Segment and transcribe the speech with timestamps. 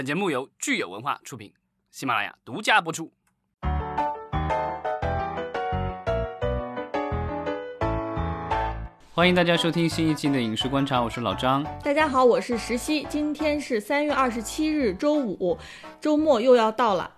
[0.00, 1.52] 本节目由聚友文化出品，
[1.90, 3.12] 喜马拉雅独家播出。
[9.12, 11.62] 欢迎大家收听新一期的影视观察，我是老张。
[11.84, 13.06] 大家好，我是石溪。
[13.10, 15.58] 今天是三月二十七日，周五，
[16.00, 17.10] 周末又要到了。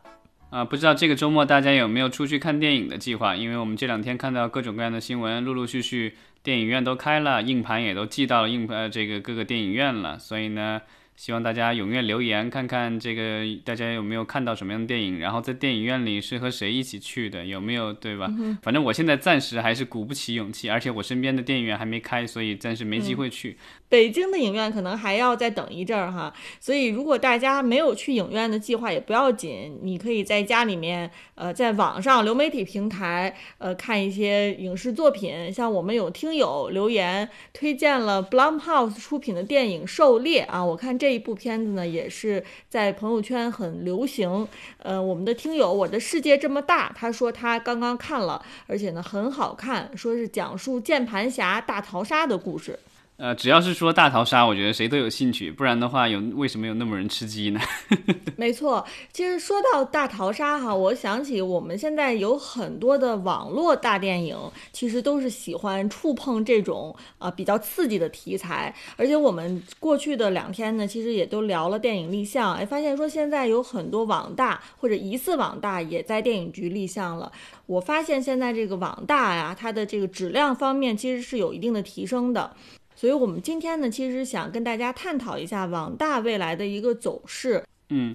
[0.51, 3.37] 啊，不知道这个周末大家有没有出去看电影的计划？
[3.37, 10.83] 因为我们这两天看到各种各样的新闻，陆陆续续电影院都开了，硬盘也都寄到了硬呃这个各个电影院了，所以呢。
[11.15, 18.29] 希望大家踊跃留言，看看这个大家有没有看到什么样的电影，然后在电影院里是和谁一起去的，有没有对吧？
[18.63, 23.57] 反正我现在暂时还是鼓不起勇气，而且我身边的电影院还没开，所以暂时没机会去。
[23.93, 35.53] 北京的影院可能还要再等一阵儿哈，所以如果大家没有去影院的计划也不要紧，你可以在家里面，呃，在网上流媒体平台，呃，看一些影视作品。
[35.53, 41.13] 像我们有听友留言推荐了 Blumhouse 出品的电影《狩猎》啊，我看这。
[41.13, 44.49] 一部片子呢，也是在朋友圈很流行。
[44.79, 52.79] 呃，我们的听友，我的世界这么大，他说他刚刚看了，而且呢很好看，说是讲述键盘侠大逃杀的故事。
[53.23, 57.61] 呃，只要是说大逃杀，我觉得谁都有兴趣，不然的话，有为什么有那么人吃鸡呢？
[58.35, 64.37] 没错，其实说到大逃杀哈，我想起我们现在有很多的网络大电影，
[64.73, 68.75] 其实都是喜欢触碰这种啊比较刺激的题材。
[68.97, 77.31] 而且我们过去的两天呢，其实也都聊了电影立项，哎，发现说现在有很多网大或者疑似网大也在电影局立项了。
[77.67, 82.57] 我发现现在这个网大呀，它的这个质量方面其实是有一定的提升的。
[83.03, 87.61] 所以，我们今天呢，其实想跟大家探讨一下网大未来的一个走势。
[87.89, 88.15] 嗯，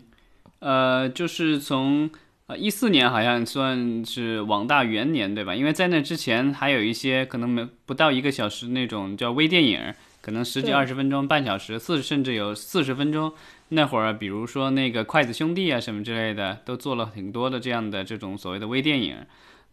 [0.60, 2.10] 呃，就是从
[2.46, 5.54] 呃一四年好像算是网大元年，对吧？
[5.54, 13.34] 因为在那之前还有一些可能没不到一个小时那种叫微电影，可能十几二十分钟、半小时，四甚至有四十分钟。
[13.68, 19.18] 那会儿，比如说那个筷子兄弟啊什么之类的，都做了挺多的这样的这种所谓的微电影。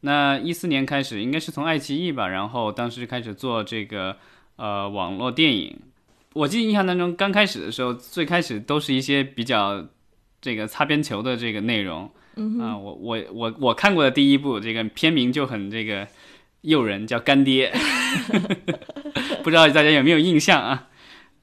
[0.01, 4.17] 那一四年开始，应该是从爱奇艺吧，然后当时开始做这个。
[4.57, 5.77] 呃，网络电影，
[6.33, 9.85] 我记得印象当中，刚开始的时候，最开始都是一些比较
[10.41, 12.11] 这个擦边球的这个内容。
[12.61, 16.07] 啊，我我我我看过的第一部，这个片名就很这个
[16.63, 17.73] 诱人，叫《干爹》
[19.43, 20.89] 不知道大家有没有印象啊？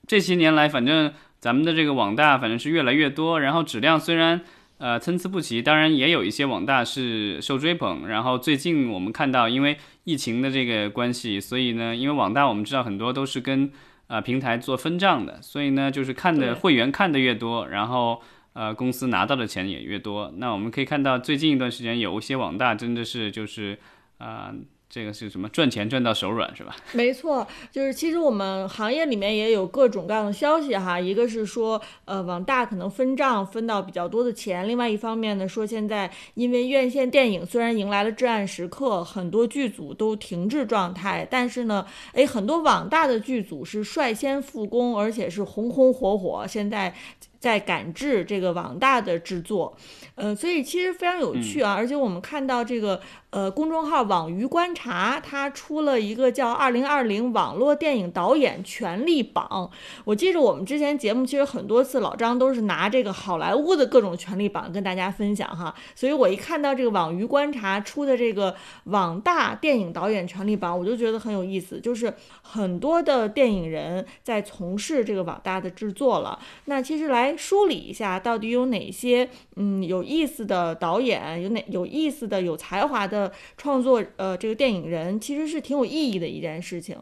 [0.08, 4.42] 这些年来，反正咱们的这个网大反正是越来越多，然后质量虽然
[4.82, 8.08] 呃参差不齐，当然也有一些网大是受追捧。
[8.08, 13.72] 然后最近我们看到，因为疫情的这个关系，所以呢，因为网大我们知道很多都是跟
[14.08, 18.20] 呃平台做分账的，所以呢，就是看的会员看的越多，然后
[18.54, 20.34] 呃公司拿到的钱也越多。
[20.38, 23.78] 那我们可以看到最近一段时间有一些网大真的是就是
[24.18, 24.52] 啊。
[24.94, 26.76] 这个是什么赚钱赚到手软是吧？
[26.92, 31.00] 没错，就是其实我们行业里面也有各种各样的消息哈。
[31.00, 46.94] 一个是说，呃，网大可能分账分到比较多的钱；另外一方面呢，说现在因为院线电影虽然迎来了至暗时刻，很多剧组都停滞状态，但是呢，哎，很多网大的剧组是率先复工，而且是红红火火，现在
[47.42, 49.76] 在赶制这个网大的制作，
[50.16, 51.74] 呃，所以其实非常有趣啊。
[51.74, 53.02] 而且我们看到这个。
[53.32, 59.72] 呃，公众号网娱观察，它出了一个叫《二零二零网络电影导演权力榜》。
[60.04, 65.74] 我记着我们之前节目其实很多次，老张都是拿这个好莱坞的各种权力榜跟大家分享哈。
[65.96, 68.54] 所以我一看到这个网娱观察出的这个
[68.84, 76.38] 网大电影导演权力榜，我就觉得很有意思，就是很多的电影人在从事这个网大的制作了。
[76.66, 83.32] 那其实来梳理一下，到底有哪些嗯有意思的导演，有哪有意思的有才华的。
[83.58, 86.98] 创作呃，这个电影人其实是挺有意义的一件事情。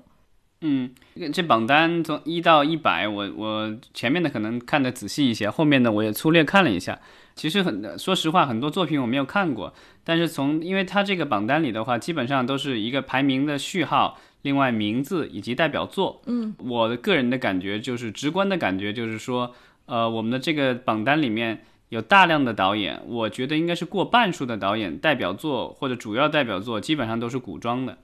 [0.62, 0.92] 嗯，
[1.32, 7.00] 这榜单从一到一百，我我前面的可能看的仔细一些，后面的我也粗略看了一下。
[7.36, 9.74] 其实很说实话，很多作品我没有看过，
[10.04, 16.22] 但是从因为它这个榜单里的话，基本上都是一个排名的序号，另外名字以及代表作。
[16.26, 19.56] 嗯，我的个人的感觉就是直观的感觉就是说，
[19.90, 21.66] 呃，我们的这个榜单里面。
[21.90, 27.98] 有大量的导演，我觉得应该是过半数的导演代表作或者主要代表作基本上都是古装的。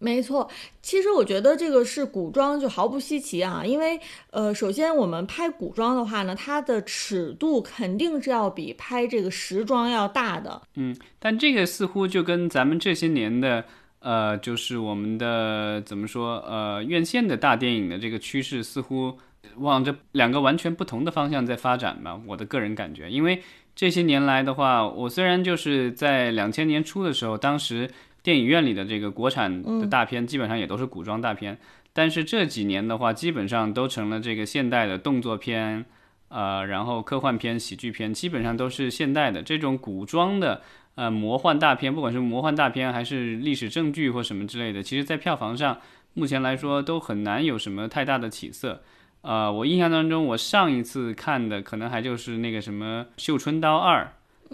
[0.00, 0.50] 没错，
[0.82, 4.00] 其实我觉得这个是古装就毫不稀奇啊，因为
[4.32, 10.60] 呃，首先我们拍古装的话呢，它的尺度肯定是要比拍这个时装要大的。
[10.74, 13.64] 嗯，但这个似乎就跟咱们这些年的
[14.00, 19.16] 呃，就是我们的怎么说呃，院线的大电影的这个趋势似乎。
[19.56, 23.42] 往这两个完全不同的方向在发展吧，我的个人感觉，因为
[23.74, 27.90] 这些年来的话，我虽然就是在两千年初的时候，当时
[28.22, 31.56] 电影院里的这个国产的大片基本上也都是古装大片，
[31.92, 35.84] 但是这几年的话，基本上都成了这个现代的动作片，
[36.28, 39.42] 呃，然后科幻片、喜剧片基本上都是现代的。
[39.42, 40.62] 这种古装的
[40.96, 45.78] 呃魔幻大片，不管是魔幻大片还是历史证据或什么之类的，其实在票房上
[46.14, 48.82] 目前来说都很难有什么太大的起色。
[49.28, 54.10] 呃，我印象当中，我上一次看的可能还就是那个什么《绣春刀二》，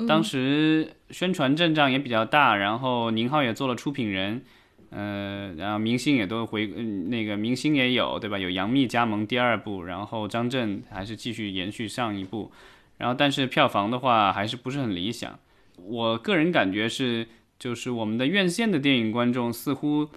[0.08, 4.42] 当时宣传阵仗也比较大，然后宁浩也做了出品人，
[4.90, 8.36] 呃，然后明星也都回，嗯，那个明星也有，对吧？
[8.36, 12.50] 有杨幂加盟第二部，然后张震还是继续延续上一部，
[12.98, 15.38] 然后但是票房的话还是不是很理想。
[15.84, 17.28] 我个人感觉是，
[17.60, 20.08] 就是我们的院线的电影观众似乎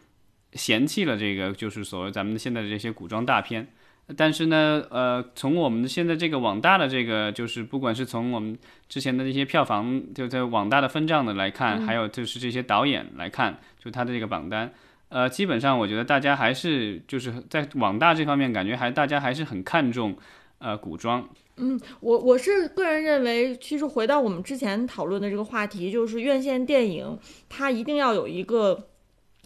[0.53, 3.67] 嫌弃了这个，就是所谓咱们现在的这些古装大片。
[4.15, 8.57] 但是呢，呃，从我们现在这个网大的这个，就是不管是从我们
[8.87, 14.71] 之前的这些票房，就在网大的分账的来看，还有就是这些导演来看，就他的这个榜单，
[15.09, 20.15] 呃，基本上我觉得大家还是就是在网大这方面，感觉还大家还是很看重，
[20.59, 21.27] 呃，古装。
[21.57, 27.19] 嗯，我我是个人认为，其实回到我们之前讨论的这个话题，就是院线电影
[27.49, 28.87] 它一定要有一个。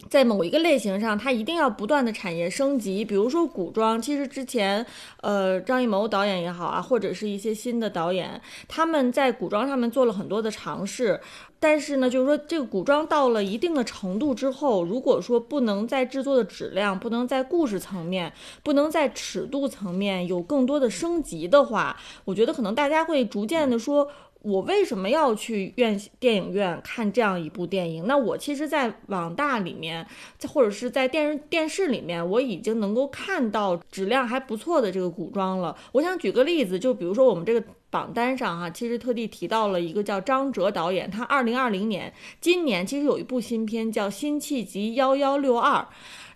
[0.08, 3.04] 在某一个类型上，它一定要不断的产业升级。
[3.04, 4.84] 比如说古装，其实之前，
[5.20, 11.20] 呃，张艺谋导演也好啊，或者是一些新的导演，他们在古装上面做了很多的尝试。
[11.58, 18.32] 但是呢，就是说这个古装到了一定的程度之后，如果说不能在制作的质量、不能在故事层面、
[18.64, 24.08] 不能在尺度层面有更多的升级的话，我觉得可能大家会逐渐的说。
[24.42, 28.06] 我为什么要去院电影院看这样一部电影？
[28.06, 30.06] 那我其实，在网大里面，
[30.48, 35.76] 或者是在电视电视里面，我已经能够看到质量还不错的这个古装了。
[35.92, 45.80] 我想举个例子，就比如说我们这个榜单上哈，其实特地提到了一个叫张哲导演，他二零二零年今年其实有一部新片叫《辛弃疾幺幺六二》，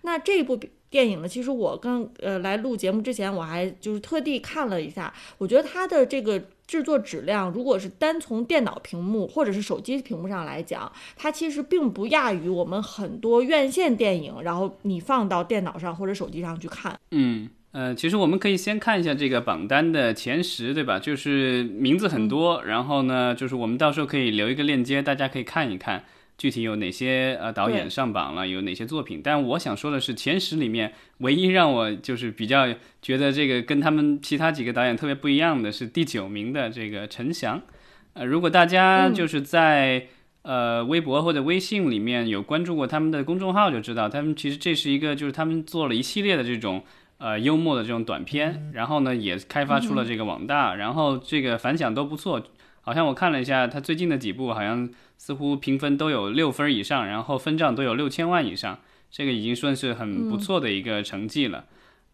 [0.02, 0.60] 那这部
[0.90, 6.42] 电影呢，其实我刚呃来录节目之前，我还就是特地看了一下，我觉得它的这个。
[6.66, 14.42] 制作质量，如果是单从电脑屏幕或者是手机屏幕上来讲，它其实并不亚于我们很多院线电影。
[14.42, 20.98] 然后你放到电脑上或者手机上去看，嗯呃，其实我们可以先看一下这个榜单的前十，对吧？
[20.98, 26.02] 就是名字很多，然后呢，就是我们到时候可以留一个链接，大家可以看一看。
[26.38, 28.46] 具体有哪些呃导演上榜了？
[28.46, 29.22] 有哪些作品？
[29.24, 32.66] 但我想说的是，前十里面唯一让我就是比较
[33.00, 37.62] 觉得这个跟他们其他几个导演特别不一样的是第九名的这个陈翔。
[38.12, 40.08] 呃，如果大家就是在
[40.42, 46.82] 呃微博或者微信里面有关注过他们的公众号，就知道他们其实这是一个就是他们做了一系列的这种
[47.16, 52.42] 呃幽默的这种短片，然后呢也开发出了这个网大，然后这个反响都不错。
[52.86, 54.88] 好像我看了一下他最近的几部，好像。
[55.18, 58.78] 似乎评分都有六分以上，然后分账都有六千万以上，
[59.10, 61.64] 这个已经算是很不错的一个成绩了。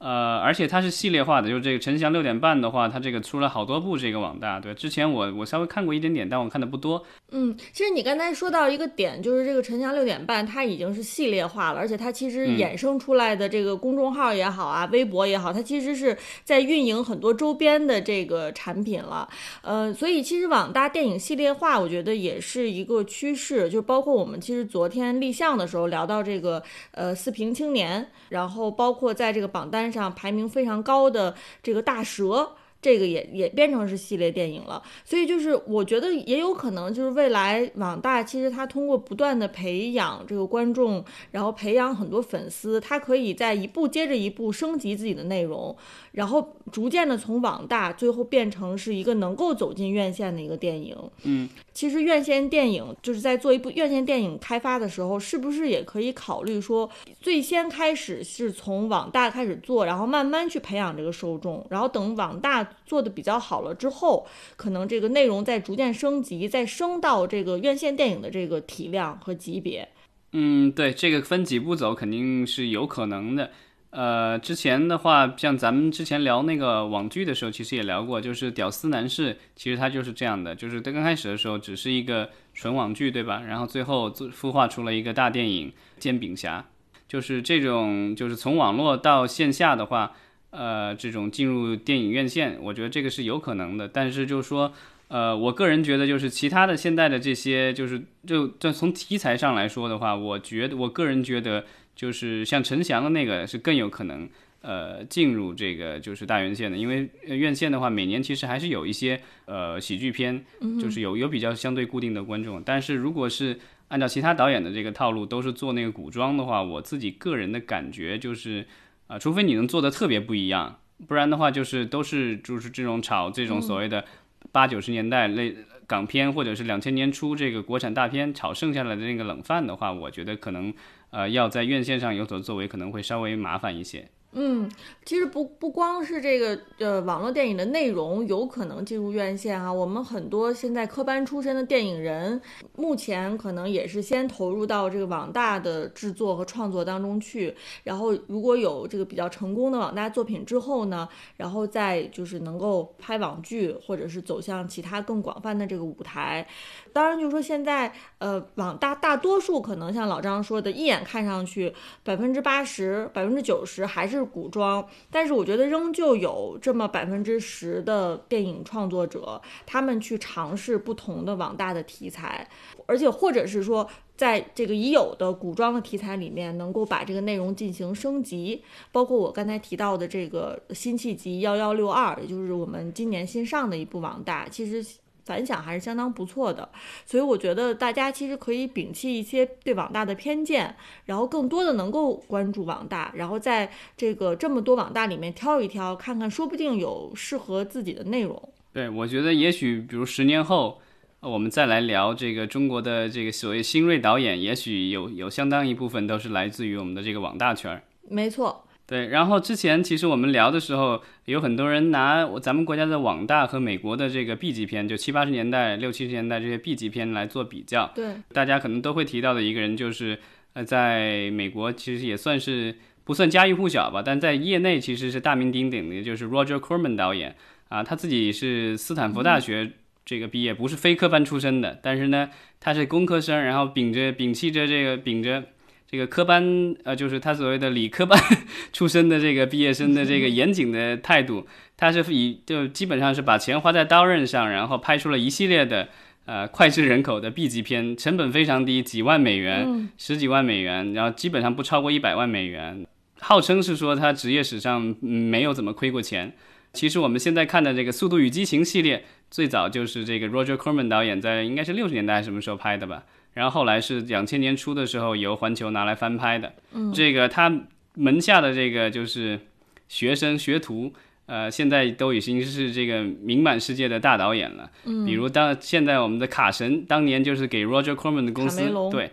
[0.03, 7.05] 呃，而且它是系列化的，就是这个陈翔六点半的话，它这个出了好多部这个网大，对，之前我我稍微看过一点点，但我看的不多。
[7.31, 19.29] 嗯，其实你刚才说到一个点，就是这个陈翔六点半，它已经是系列化了，而且它其实衍生出来的这个公众号也好啊，微博也好，它其实是在运营很多周边的这个产品了。
[19.63, 26.61] 呃，所以其实网大电影系列化，我觉得也是一个趋势，就包括我们其实昨天立项的时候聊到这个
[26.91, 29.92] 呃四平青年，然后包括在这个榜单。
[29.93, 32.57] 上排名非常高的这个大蛇。
[32.83, 45.75] 这个也也变成是系列电影了，所以就是我觉得也有可能就是未来网大其实它通过不断的培养这个观众，然后培养很多粉丝，它可以在一步接着一步升级自己的内容，
[46.11, 50.97] 然后逐渐的从网大最后变成是一个能够走进院线的一个电影。
[51.23, 56.91] 嗯，其实院线电影就是在做一部院线电影开发的时候，是不是也可以考虑说，
[57.21, 62.71] 最先开始是从网大开始做，然后慢慢去培养这个受众，然后等网大。
[62.85, 64.27] 做的比较好了之后，
[64.57, 69.89] 可能这个内容在逐渐升级，再升到这个院线电影的这个体量和级别。
[70.33, 73.51] 嗯，对，这个分几步走肯定是有可能的。
[73.91, 83.43] 呃，之前的话，像咱们之前聊那个网剧的时候，其实也聊过，就是《屌丝男士》，其实它就是这样的，就是在刚开始的时候只是一个纯网剧，对吧？
[83.47, 86.61] 然后最后孵化出了一个大电影《煎饼侠》，
[87.07, 90.13] 就是这种，就是从网络到线下的话。
[90.53, 93.89] 呃，这种进入电影院线，我觉得这个是有可能的。
[93.89, 94.71] 但是就是说，
[95.09, 101.65] 呃，我个人觉得，就是其他的现在的这些，就是就就从题材上来说的话，我觉得我个人觉得，
[101.97, 104.29] 就是像陈翔的那个是更有可能，
[104.61, 106.77] 呃，进入这个就是大院线的。
[106.77, 110.45] 因为院线的话，每年其实还是有一些呃喜剧片，
[110.79, 112.63] 就是有有比较相对固定的观众。
[112.63, 118.67] 但是如果是按照其他导演的这个套路，都是做那个古装的话，我自己个人的感觉就是。
[119.13, 124.03] 啊，除非你能做的特别不一样，不然的话就是都是就是这种炒这种所谓的
[124.51, 125.55] 八九十年代类
[125.87, 130.73] 港片或者是两千年初这个国产大片炒剩下来的那个冷饭的话，我觉得可能
[131.11, 134.09] 呃要在院线上有所作为，可能会稍微麻烦一些。
[134.35, 134.67] 嗯，
[135.05, 142.41] 其实不不光是这个呃网络电影的内容有可能进入院线哈，我们很多现在科班出身的电影人，
[142.75, 156.47] 目前可能也是先投入到这个网大的制作和创作当中去，然后如果有这个比较成功的网大作品之后呢，然后再就是能够拍网剧或者是走向其他更广泛的这个舞台。
[156.91, 161.71] 当然，就是说现在呃网大大多数可能像老张说的，一眼看上去
[162.03, 164.22] 百分之八十、百分之九十还是。
[164.25, 172.49] 古装，但是我觉得仍旧有这么百分之十的电影创作者，他们去尝试不同的网大的题材，
[172.87, 184.99] 而且或者是说，在这个已有的古装的题材里面，能够把这个内容进行升级，包括我刚才提到的这个辛弃疾幺幺六二，也就是我们今年新上的一部网大，其实。
[185.25, 186.69] 反响还是相当不错的，
[187.07, 190.75] 所以我觉得大家其实可以摒弃一些对网大的偏见，
[191.07, 198.53] 然后更多的能够关注网大，然后在这个这么多网大里面挑一挑，看看说不定有适合自己的内容。
[198.73, 200.81] 对，我觉得也许比如十年后，
[201.21, 207.83] 我们再来聊这个中国的这个所谓新锐导演，也许有有相当一部分都是来自于我们的这个网大圈儿。
[208.09, 208.65] 没错。
[208.85, 217.91] 对，然后之前其实我们聊的时候，有很多人拿咱们国家的网大和美国的这个 B 级片，就七八十年代、六七十年代这些 B 级片来做比较。
[217.95, 220.19] 对，大家可能都会提到的一个人，就是
[220.53, 222.75] 呃，在美国其实也算是
[223.05, 227.35] 不算家喻户晓吧，但在业内其实是大名鼎鼎的，就是 Roger Corman 导演
[227.69, 229.71] 啊，他自己是斯坦福大学
[230.05, 232.29] 这个毕业，不是非科班出身的，但是呢，
[232.61, 235.45] 他是工科生，然后秉着摒弃着这个秉着。
[235.93, 238.19] 这个科班，呃，就是他所谓的理科班
[238.73, 241.47] 出身的这个毕业生的这个严谨的态度，
[241.77, 245.91] 他是以就基本上是把钱花在刀刃上，然后拍出了一系列的
[246.25, 252.87] 呃脍炙人口的 B 级片，成本非常低，几万美元，十几万美元，然后基本上不超过一百万美元，
[253.21, 256.33] 号称是说他职业史上没有怎么亏过钱。
[256.73, 263.05] 其实我们现在看的这个《速度与激情》系列，最早就是这个 Roger Corman 导演在应该是六十年代什么时候拍的吧？
[263.35, 266.53] 然后后来是两千年初的时候，由环球拿来翻拍的。
[266.75, 267.51] 嗯，这个他
[267.95, 269.41] 门下的这个就是
[269.89, 270.93] 学生学徒，
[271.27, 274.71] 呃，现在都已经是这个名满世界的大导演了。
[274.85, 279.11] 嗯，比如当现在我们的卡神，当年就是给 Roger Corman 的公司，对，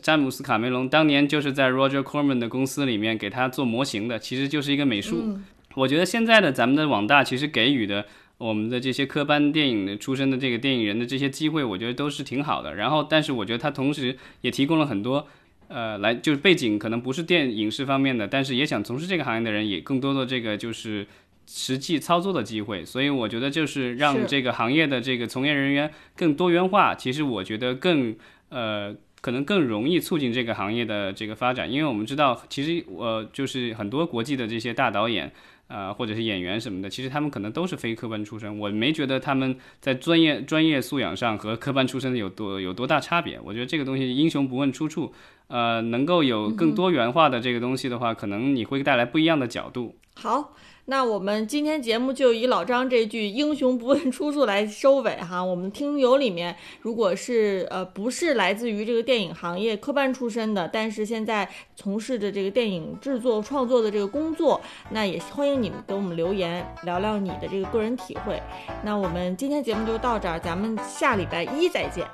[0.00, 5.38] 詹姆斯卡梅隆当年就是在 Roger Corman 的公司里面给他做模型的，其实就是一个美术。
[5.74, 8.04] 我觉得现在的咱们的网大其实给予的。
[8.42, 12.74] 我们的这些科班电影的出身的这个电影人的这些机会，我觉得都是挺好的。
[12.74, 15.28] 然后，但是我觉得他同时也提供了很多，
[15.68, 21.06] 呃，来就是背景可能不是电影视方面的，但是也想从事这个行业的人，也更多的这个就是
[21.46, 22.84] 实际操作的机会。
[22.84, 28.16] 所以我觉得就是让这个行业的这个从业人员更多元化，其实我觉得更
[28.48, 31.70] 呃可能更容易促进这个行业的这个发展。
[31.70, 35.32] 因为我们知道，其实我就是很多国际的这些大导演。
[35.72, 43.40] 呃，或者是演员什么的，其实他们可能都是非科班出身，我没觉得他们在专业专业素养上和科班出身的有多有多大差别。
[43.42, 45.14] 我觉得这个东西英雄不问出处，
[45.46, 49.96] 呃，能够有更多元化的这个东西的话，可能你会带来不一样的角度。
[50.14, 50.54] 好。
[50.86, 55.42] 那我们今天节目就以老张这句“英雄不问出处”来收尾哈。
[55.42, 64.60] 我们听友里面，如果是呃不是来自于这个电影行业科班出身的，但是现在从事着这个电影制作创作的这个工作，
[64.90, 68.42] 那也欢迎你们给我们留言，聊聊你的这个个人体会。
[68.84, 72.04] 那我们今天节目就到这儿，咱们下礼拜一再见。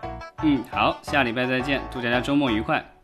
[0.45, 2.98] 嗯，好，下礼拜再见，祝大家周末愉快。